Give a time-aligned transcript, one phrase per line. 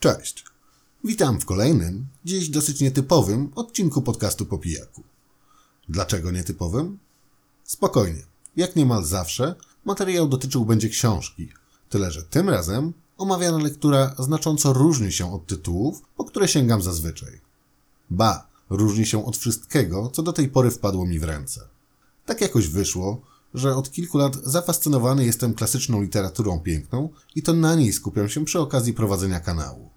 [0.00, 0.44] Cześć.
[1.04, 5.02] Witam w kolejnym, dziś dosyć nietypowym odcinku podcastu po pijaku.
[5.88, 6.98] Dlaczego nietypowym?
[7.64, 8.22] Spokojnie.
[8.56, 11.48] Jak niemal zawsze, materiał dotyczył będzie książki.
[11.88, 17.40] Tyle, że tym razem omawiana lektura znacząco różni się od tytułów, po które sięgam zazwyczaj.
[18.10, 21.68] Ba, różni się od wszystkiego, co do tej pory wpadło mi w ręce.
[22.26, 23.20] Tak jakoś wyszło,
[23.54, 28.44] że od kilku lat zafascynowany jestem klasyczną literaturą piękną i to na niej skupiam się
[28.44, 29.87] przy okazji prowadzenia kanału.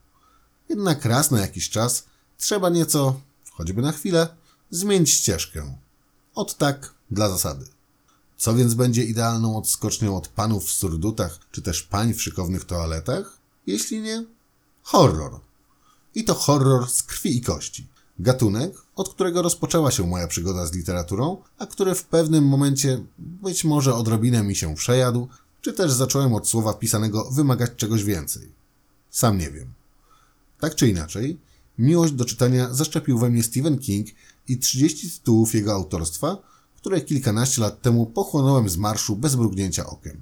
[0.72, 2.04] Jednak raz na jakiś czas
[2.38, 3.20] trzeba nieco,
[3.52, 4.28] choćby na chwilę,
[4.70, 5.78] zmienić ścieżkę.
[6.36, 7.66] Od tak dla zasady.
[8.38, 13.38] Co więc będzie idealną odskocznią od panów w surdutach, czy też pań w szykownych toaletach?
[13.68, 14.26] Jeśli nie,
[14.84, 15.40] horror.
[16.16, 17.88] I to horror z krwi i kości.
[18.20, 23.64] Gatunek, od którego rozpoczęła się moja przygoda z literaturą, a który w pewnym momencie być
[23.64, 25.28] może odrobinę mi się przejadł,
[25.62, 28.52] czy też zacząłem od słowa pisanego wymagać czegoś więcej.
[29.10, 29.81] Sam nie wiem.
[30.62, 31.40] Tak czy inaczej,
[31.78, 34.08] miłość do czytania zaszczepił we mnie Stephen King
[34.48, 36.38] i 30 tytułów jego autorstwa,
[36.76, 40.18] które kilkanaście lat temu pochłonąłem z marszu bez mrugnięcia okiem.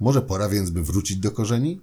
[0.00, 1.80] Może pora więc, by wrócić do korzeni?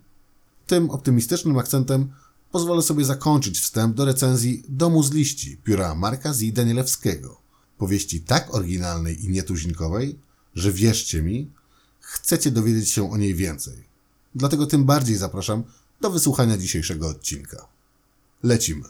[0.68, 2.12] Tym optymistycznym akcentem
[2.52, 6.53] pozwolę sobie zakończyć wstęp do recenzji Domu z liści pióra Marka Z.
[6.53, 7.42] Danielewskiego.
[7.78, 10.20] Powieści tak oryginalnej i nietuzinkowej,
[10.56, 11.52] że wierzcie mi,
[12.00, 13.84] chcecie dowiedzieć się o niej więcej.
[14.36, 15.64] Dlatego tym bardziej zapraszam
[16.02, 17.73] do wysłuchania dzisiejszego odcinka.
[18.44, 18.90] Lecimy.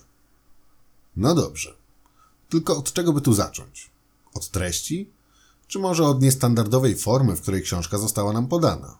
[1.15, 1.75] No dobrze.
[2.49, 3.91] Tylko od czego by tu zacząć?
[4.33, 5.09] Od treści?
[5.67, 8.97] Czy może od niestandardowej formy, w której książka została nam podana?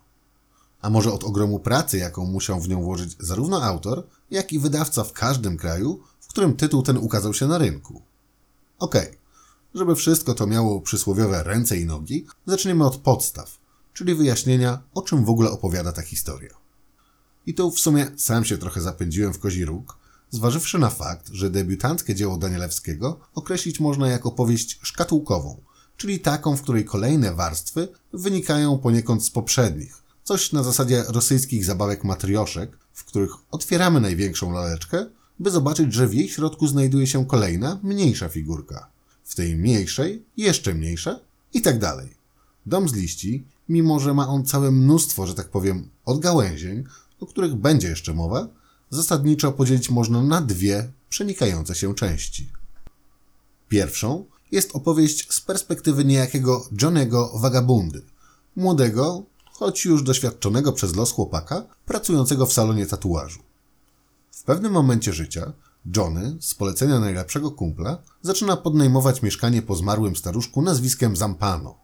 [0.82, 5.04] A może od ogromu pracy, jaką musiał w nią włożyć zarówno autor, jak i wydawca
[5.04, 8.02] w każdym kraju, w którym tytuł ten ukazał się na rynku?
[8.80, 9.18] Okej, okay.
[9.76, 13.58] żeby wszystko to miało przysłowiowe ręce i nogi, zaczniemy od podstaw,
[13.94, 16.54] czyli wyjaśnienia, o czym w ogóle opowiada ta historia.
[17.46, 20.03] I tu w sumie sam się trochę zapędziłem w kozi róg,
[20.34, 25.62] zważywszy na fakt, że debiutanckie dzieło Danielewskiego określić można jako powieść szkatułkową,
[25.98, 30.04] czyli taką, w której kolejne warstwy wynikają poniekąd z poprzednich.
[30.24, 35.06] Coś na zasadzie rosyjskich zabawek matrioszek, w których otwieramy największą laleczkę,
[35.40, 38.88] by zobaczyć, że w jej środku znajduje się kolejna, mniejsza figurka.
[39.24, 41.20] W tej mniejszej, jeszcze mniejsza
[41.54, 42.10] i tak dalej.
[42.66, 46.84] Dom z liści, mimo że ma on całe mnóstwo, że tak powiem, odgałęzień,
[47.20, 48.48] o których będzie jeszcze mowa,
[48.94, 52.50] zasadniczo podzielić można na dwie przenikające się części.
[53.70, 58.02] Pierwszą jest opowieść z perspektywy niejakiego Johnego Vagabundy,
[58.56, 63.40] młodego, choć już doświadczonego przez los chłopaka, pracującego w salonie tatuażu.
[64.32, 65.54] W pewnym momencie życia
[65.98, 71.76] Johnny, z polecenia najlepszego kumpla, zaczyna podnajmować mieszkanie po zmarłym staruszku nazwiskiem Zampano.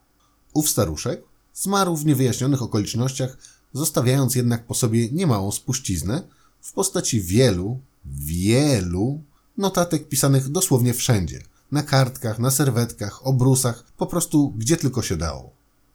[0.53, 3.37] Ów staruszek zmarł w niewyjaśnionych okolicznościach,
[3.73, 6.23] zostawiając jednak po sobie niemałą spuściznę,
[6.61, 9.21] w postaci wielu, wielu
[9.57, 11.43] notatek pisanych dosłownie wszędzie.
[11.71, 15.51] Na kartkach, na serwetkach, obrusach, po prostu gdzie tylko się dało.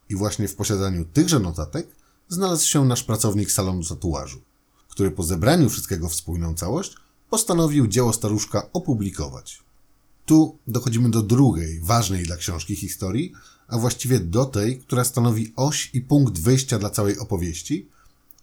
[0.09, 1.87] I właśnie w posiadaniu tychże notatek
[2.29, 4.41] znalazł się nasz pracownik salonu tatuażu,
[4.89, 6.95] który po zebraniu wszystkiego w spójną całość
[7.29, 9.63] postanowił dzieło staruszka opublikować.
[10.25, 13.33] Tu dochodzimy do drugiej, ważnej dla książki historii,
[13.67, 17.89] a właściwie do tej, która stanowi oś i punkt wyjścia dla całej opowieści,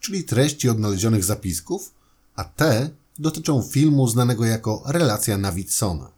[0.01, 1.93] czyli treści odnalezionych zapisków,
[2.37, 6.11] a te dotyczą filmu znanego jako Relacja Navidsona.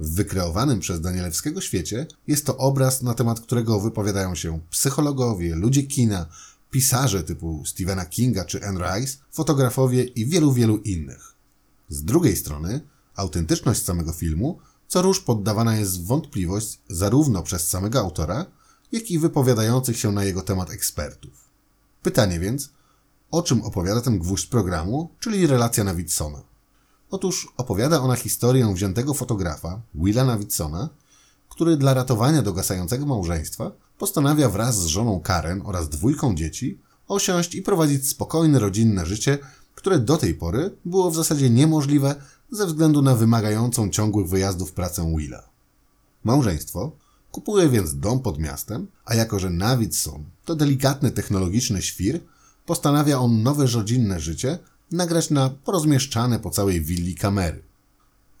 [0.00, 5.82] W wykreowanym przez Danielewskiego świecie jest to obraz, na temat którego wypowiadają się psychologowie, ludzie
[5.82, 6.26] kina,
[6.70, 11.34] pisarze typu Stephena Kinga czy Anne Rice, fotografowie i wielu, wielu innych.
[11.88, 12.80] Z drugiej strony,
[13.16, 14.58] autentyczność samego filmu
[14.88, 18.46] co róż poddawana jest wątpliwość zarówno przez samego autora,
[18.92, 21.32] jak i wypowiadających się na jego temat ekspertów.
[22.02, 22.70] Pytanie więc,
[23.30, 26.42] o czym opowiada ten gwóźdź programu, czyli relacja Navidsona.
[27.10, 30.88] Otóż opowiada ona historię wziętego fotografa, Willa Navidsona,
[31.48, 36.78] który dla ratowania dogasającego małżeństwa postanawia wraz z żoną Karen oraz dwójką dzieci
[37.08, 39.38] osiąść i prowadzić spokojne rodzinne życie,
[39.74, 42.14] które do tej pory było w zasadzie niemożliwe
[42.50, 45.48] ze względu na wymagającą ciągłych wyjazdów pracę Willa.
[46.24, 46.92] Małżeństwo
[47.30, 52.20] kupuje więc dom pod miastem, a jako że Navidson to delikatny technologiczny świr,
[52.68, 54.58] postanawia on nowe rodzinne życie
[54.92, 57.62] nagrać na porozmieszczane po całej willi kamery.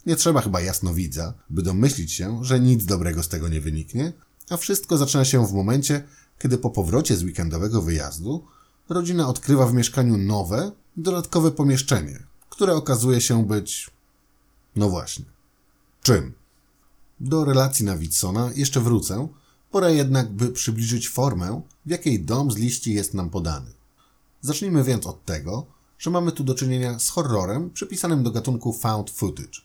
[0.06, 4.12] Nie trzeba chyba jasnowidza, by domyślić się, że nic dobrego z tego nie wyniknie,
[4.50, 6.04] a wszystko zaczyna się w momencie,
[6.38, 8.44] kiedy po powrocie z weekendowego wyjazdu
[8.88, 13.90] rodzina odkrywa w mieszkaniu nowe, dodatkowe pomieszczenie, które okazuje się być.
[14.76, 15.24] No właśnie.
[16.02, 16.32] Czym?
[17.20, 19.28] Do relacji Navidsona jeszcze wrócę,
[19.70, 23.77] pora jednak, by przybliżyć formę, w jakiej dom z liści jest nam podany.
[24.40, 25.66] Zacznijmy więc od tego,
[25.98, 29.60] że mamy tu do czynienia z horrorem przypisanym do gatunku found footage,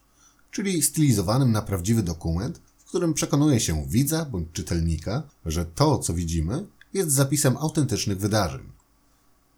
[0.51, 6.13] czyli stylizowanym na prawdziwy dokument, w którym przekonuje się widza bądź czytelnika, że to, co
[6.13, 8.73] widzimy, jest zapisem autentycznych wydarzeń.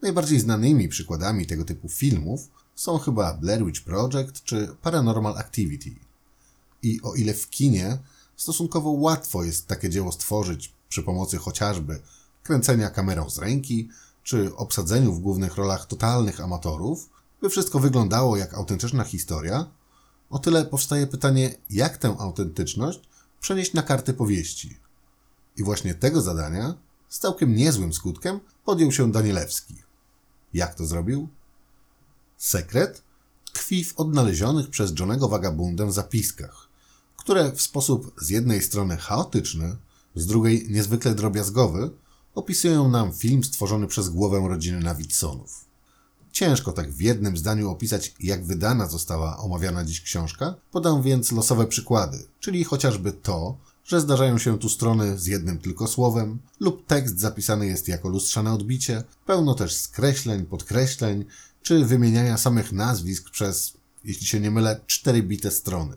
[0.01, 5.95] Najbardziej znanymi przykładami tego typu filmów są chyba Blair Witch Project czy Paranormal Activity.
[6.83, 7.97] I o ile w kinie
[8.35, 12.01] stosunkowo łatwo jest takie dzieło stworzyć przy pomocy chociażby
[12.43, 13.89] kręcenia kamerą z ręki,
[14.25, 17.09] czy obsadzeniu w głównych rolach totalnych amatorów,
[17.41, 19.65] by wszystko wyglądało jak autentyczna historia,
[20.29, 22.99] o tyle powstaje pytanie, jak tę autentyczność
[23.39, 24.77] przenieść na karty powieści.
[25.57, 26.73] I właśnie tego zadania
[27.09, 29.75] z całkiem niezłym skutkiem podjął się Danielewski.
[30.53, 31.27] Jak to zrobił?
[32.37, 33.03] Sekret
[33.45, 36.69] tkwi w odnalezionych przez Johnego Vagabundę zapiskach,
[37.17, 39.77] które w sposób z jednej strony chaotyczny,
[40.15, 41.91] z drugiej niezwykle drobiazgowy
[42.35, 45.65] opisują nam film stworzony przez głowę rodziny Navidsonów.
[46.31, 51.67] Ciężko tak w jednym zdaniu opisać, jak wydana została omawiana dziś książka, podam więc losowe
[51.67, 57.19] przykłady, czyli chociażby to, że zdarzają się tu strony z jednym tylko słowem, lub tekst
[57.19, 61.25] zapisany jest jako lustrzane odbicie, pełno też skreśleń, podkreśleń,
[61.61, 63.73] czy wymieniania samych nazwisk przez,
[64.03, 65.95] jeśli się nie mylę, cztery bite strony.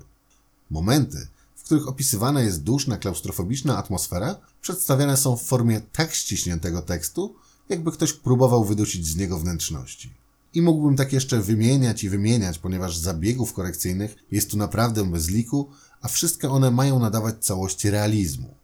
[0.71, 1.29] Momenty,
[1.69, 7.35] których opisywana jest duszna, klaustrofobiczna atmosfera, przedstawiane są w formie tak ściśniętego tekstu,
[7.69, 10.15] jakby ktoś próbował wydusić z niego wnętrzności.
[10.55, 15.71] I mógłbym tak jeszcze wymieniać i wymieniać, ponieważ zabiegów korekcyjnych jest tu naprawdę bez liku,
[16.01, 18.55] a wszystkie one mają nadawać całości realizmu.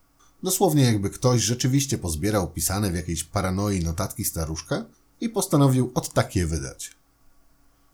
[0.43, 4.85] Dosłownie jakby ktoś rzeczywiście pozbierał pisane w jakiejś paranoi notatki staruszka
[5.21, 6.91] i postanowił od takie wydać.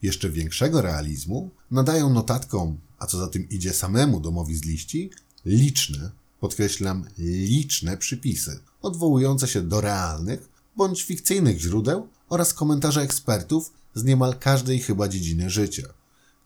[0.02, 5.10] Jeszcze większego realizmu nadają notatkom, a co za tym idzie samemu domowi z liści,
[5.44, 6.10] liczne,
[6.40, 14.38] podkreślam, liczne przypisy, odwołujące się do realnych bądź fikcyjnych źródeł oraz komentarze ekspertów z niemal
[14.38, 15.88] każdej chyba dziedziny życia,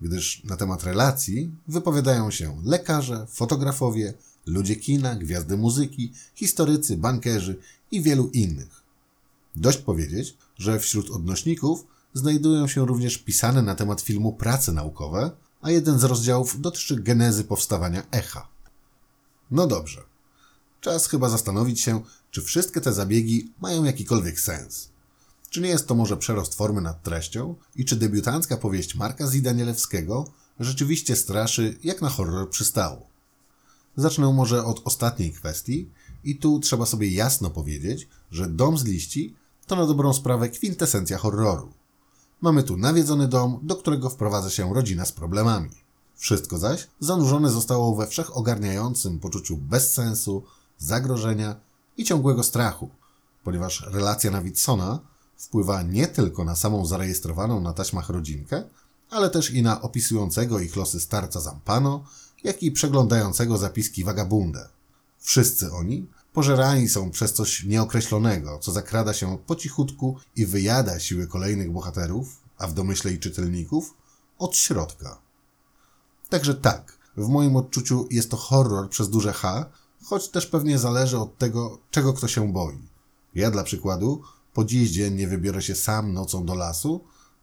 [0.01, 4.15] gdyż na temat relacji wypowiadają się lekarze, fotografowie,
[4.47, 7.56] ludzie kina, gwiazdy muzyki, historycy, bankerzy
[7.91, 8.83] i wielu innych.
[9.56, 15.31] Dość powiedzieć, że wśród odnośników znajdują się również pisane na temat filmu prace naukowe,
[15.62, 18.49] a jeden z rozdziałów dotyczy genezy powstawania echa.
[19.50, 20.02] No dobrze.
[20.81, 24.88] Czas chyba zastanowić się, czy wszystkie te zabiegi mają jakikolwiek sens.
[25.50, 30.25] Czy nie jest to może przerost formy nad treścią i czy debiutancka powieść Marka Zidanielewskiego
[30.60, 33.06] rzeczywiście straszy, jak na horror przystało?
[33.96, 35.90] Zacznę może od ostatniej kwestii
[36.25, 39.34] i tu trzeba sobie jasno powiedzieć, że Dom z liści
[39.67, 41.72] to na dobrą sprawę kwintesencja horroru.
[42.40, 45.70] Mamy tu nawiedzony dom, do którego wprowadza się rodzina z problemami.
[46.16, 50.42] Wszystko zaś zanurzone zostało we wszechogarniającym poczuciu bezsensu,
[50.78, 51.56] zagrożenia
[51.96, 52.90] i ciągłego strachu,
[53.44, 54.98] ponieważ relacja Nawidsona
[55.36, 58.64] wpływa nie tylko na samą zarejestrowaną na taśmach rodzinkę,
[59.10, 62.04] ale też i na opisującego ich losy starca Zampano,
[62.44, 64.69] jak i przeglądającego zapiski Vagabundę.
[65.19, 71.26] Wszyscy oni pożerani są przez coś nieokreślonego, co zakrada się po cichutku i wyjada siły
[71.26, 73.94] kolejnych bohaterów, a w domyśle i czytelników,
[74.38, 75.19] od środka.
[76.28, 79.70] Także tak, w moim odczuciu jest to horror przez duże H,
[80.04, 82.78] choć też pewnie zależy od tego, czego kto się boi.
[83.34, 84.22] Ja dla przykładu
[84.54, 87.00] po dziś dzień nie wybiorę się sam nocą do lasu,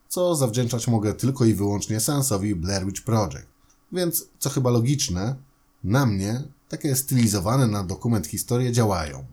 [0.10, 3.48] co zawdzięczać mogę tylko i wyłącznie sensowi Blair Witch Project.
[3.92, 5.36] Więc, co chyba logiczne,
[5.84, 9.26] na mnie takie stylizowane na dokument historie działają.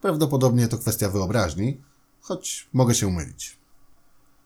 [0.00, 1.80] Prawdopodobnie to kwestia wyobraźni,
[2.20, 3.56] choć mogę się mylić.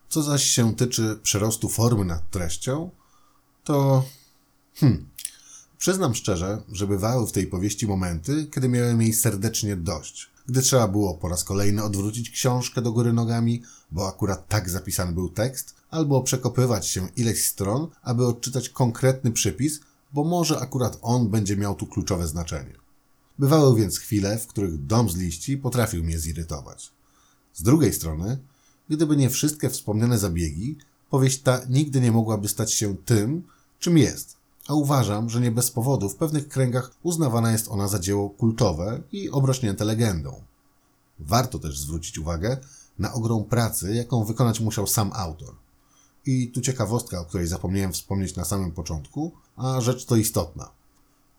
[0.08, 2.90] Co zaś się tyczy przerostu formy nad treścią,
[3.64, 4.04] to.
[4.74, 5.08] Hmm.
[5.78, 10.30] Przyznam szczerze, że bywały w tej powieści momenty, kiedy miałem jej serdecznie dość.
[10.46, 15.12] Gdy trzeba było po raz kolejny odwrócić książkę do góry nogami, bo akurat tak zapisany
[15.12, 19.80] był tekst, albo przekopywać się ileś stron, aby odczytać konkretny przypis,
[20.12, 22.74] bo może akurat on będzie miał tu kluczowe znaczenie.
[23.38, 26.92] Bywały więc chwile, w których dom z liści potrafił mnie zirytować.
[27.54, 28.38] Z drugiej strony,
[28.88, 30.78] gdyby nie wszystkie wspomniane zabiegi,
[31.10, 33.42] powieść ta nigdy nie mogłaby stać się tym,
[33.78, 34.36] czym jest,
[34.68, 39.02] a uważam, że nie bez powodu w pewnych kręgach uznawana jest ona za dzieło kultowe
[39.12, 40.42] i obrośnięte legendą.
[41.18, 42.56] Warto też zwrócić uwagę
[42.98, 45.54] na ogrom pracy, jaką wykonać musiał sam autor.
[46.30, 50.70] I tu ciekawostka, o której zapomniałem wspomnieć na samym początku, a rzecz to istotna.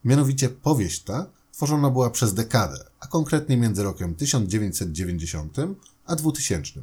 [0.06, 5.58] Mianowicie powieść ta tworzona była przez dekadę, a konkretnie między rokiem 1990
[6.06, 6.82] a 2000.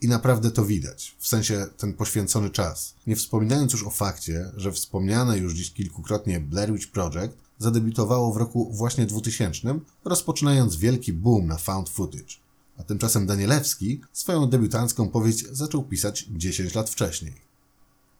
[0.00, 2.94] I naprawdę to widać, w sensie ten poświęcony czas.
[3.06, 8.36] Nie wspominając już o fakcie, że wspomniane już dziś kilkukrotnie Blair Witch Project zadebiutowało w
[8.36, 12.41] roku właśnie 2000, rozpoczynając wielki boom na found footage.
[12.78, 17.34] A tymczasem Danielewski swoją debiutancką powieść zaczął pisać 10 lat wcześniej.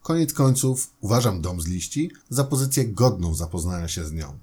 [0.03, 4.39] Koniec końców uważam Dom z liści za pozycję godną zapoznania się z nią.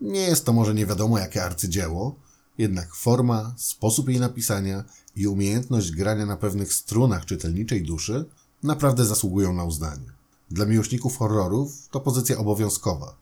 [0.00, 2.16] Nie jest to może nie wiadomo jakie arcydzieło,
[2.58, 4.84] jednak forma, sposób jej napisania
[5.16, 8.24] i umiejętność grania na pewnych strunach czytelniczej duszy
[8.62, 10.12] naprawdę zasługują na uznanie.
[10.50, 13.16] Dla miłośników horrorów to pozycja obowiązkowa.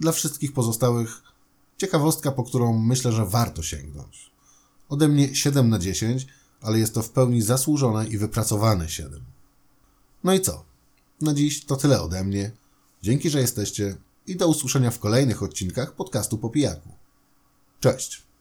[0.00, 1.22] Dla wszystkich pozostałych
[1.76, 4.31] ciekawostka, po którą myślę, że warto sięgnąć.
[4.92, 6.26] Ode mnie 7 na 10,
[6.60, 9.20] ale jest to w pełni zasłużone i wypracowane 7.
[10.24, 10.64] No i co?
[11.20, 12.50] Na dziś to tyle ode mnie.
[13.02, 13.96] Dzięki, że jesteście
[14.26, 16.88] i do usłyszenia w kolejnych odcinkach podcastu po pijaku.
[17.80, 18.22] Cześć!